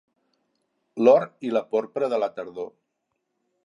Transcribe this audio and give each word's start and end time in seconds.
L'or 1.03 1.27
i 1.51 1.53
la 1.59 1.63
porpra 1.77 2.13
de 2.15 2.23
la 2.25 2.35
tardor. 2.39 2.77